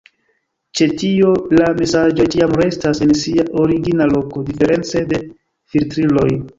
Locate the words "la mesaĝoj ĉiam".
1.59-2.57